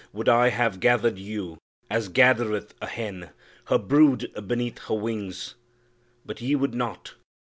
would 0.13 0.27
I 0.27 0.49
Have 0.49 0.79
gathered 0.79 1.19
you, 1.19 1.59
as 1.87 2.09
gathereth 2.09 2.73
a 2.81 2.87
hen 2.87 3.29
Her 3.65 3.77
brood 3.77 4.31
beneath 4.47 4.79
her 4.87 4.95
wings 4.95 5.53
but 6.25 6.41
ye 6.41 6.55
would 6.55 6.73
not!' 6.73 7.13